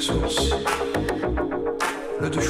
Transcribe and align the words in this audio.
ressources, 0.00 0.54
le 2.20 2.30
deux. 2.30 2.40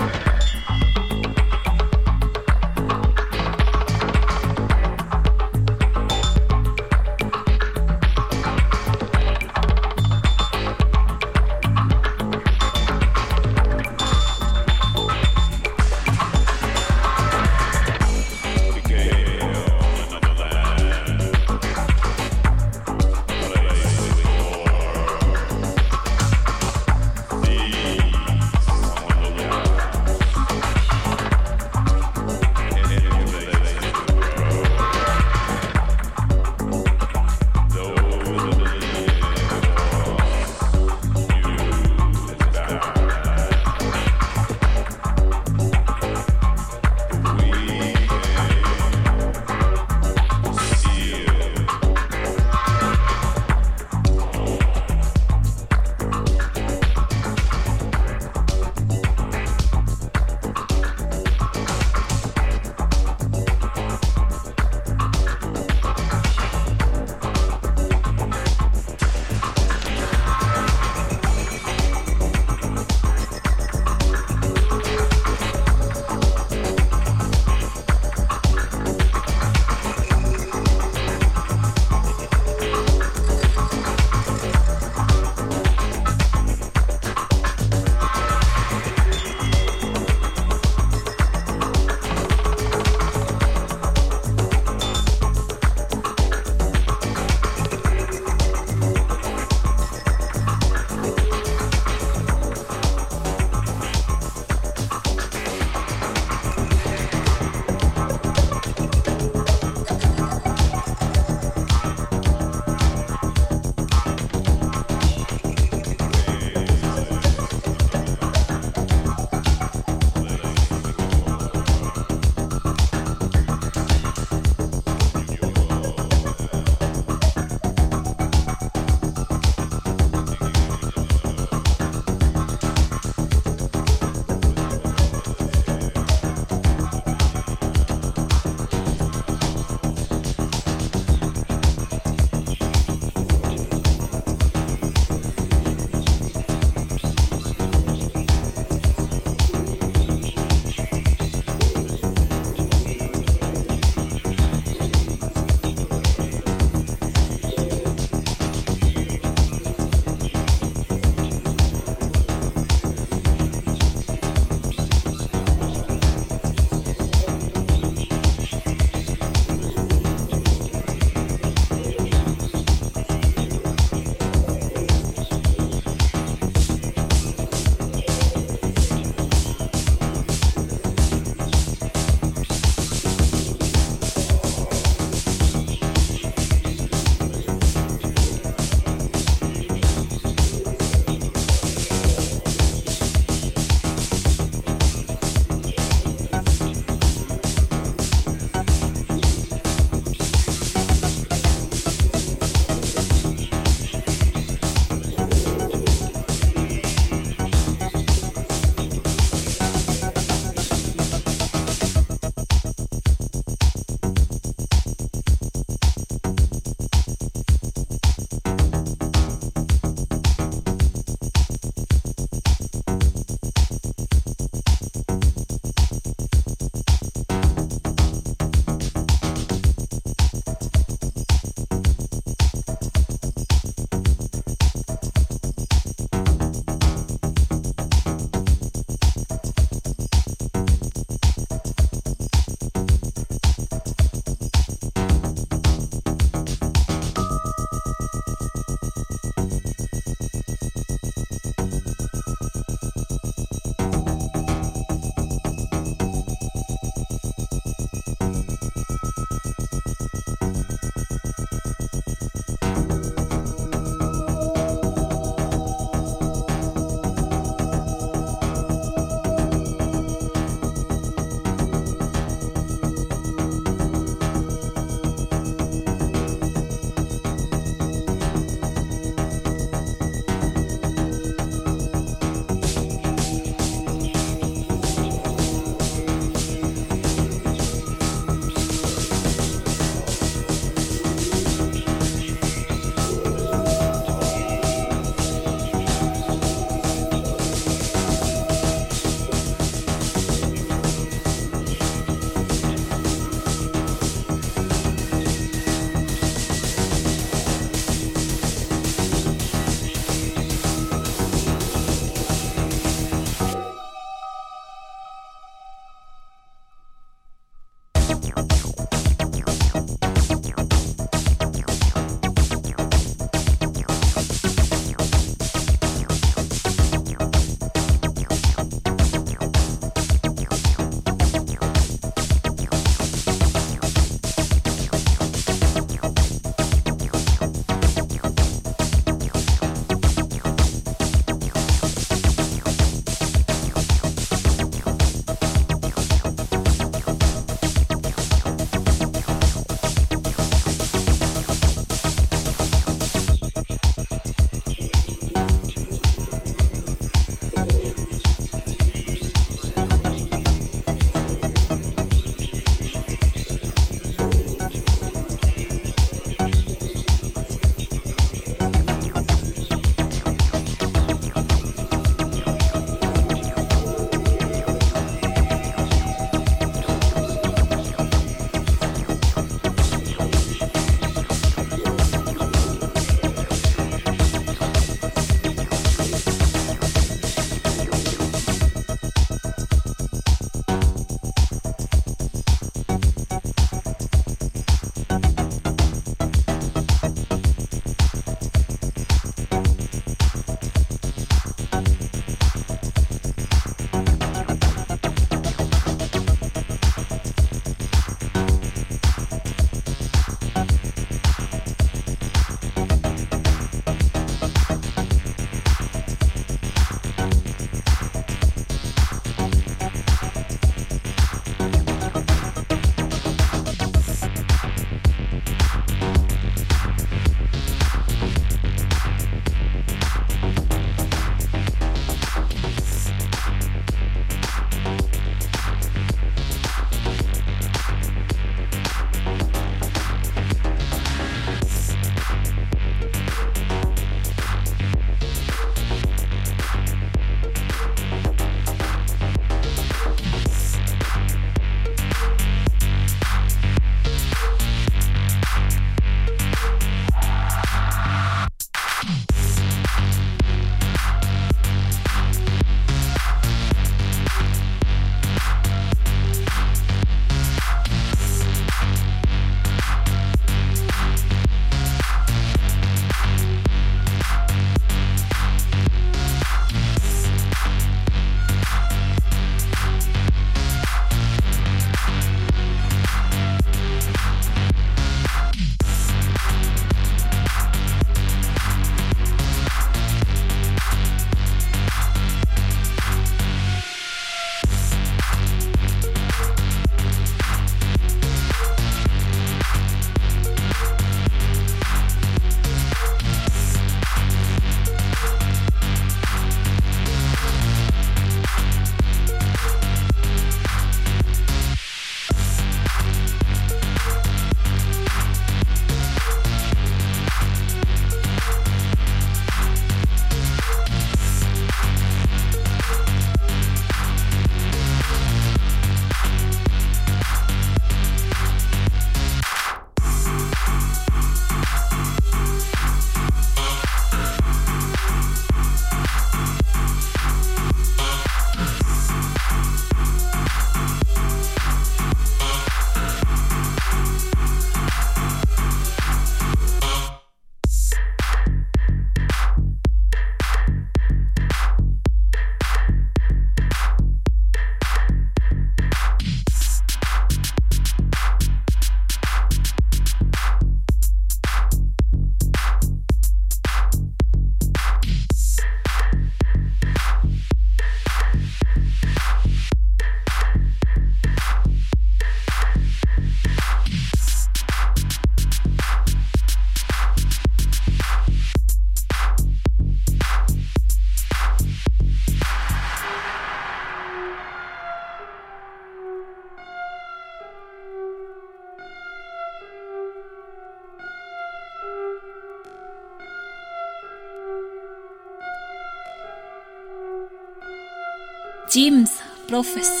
Jim's 599.62 600.00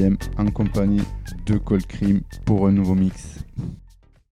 pour 0.00 0.29